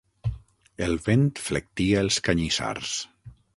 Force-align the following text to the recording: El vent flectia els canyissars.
El 0.85 0.95
vent 1.09 1.27
flectia 1.49 2.01
els 2.07 2.19
canyissars. 2.29 2.99